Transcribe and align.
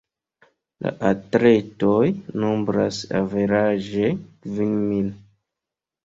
La 0.85 0.91
atletoj 1.09 2.07
nombras 2.43 3.01
averaĝe 3.19 4.07
kvin 4.47 4.73
mil. 4.87 5.13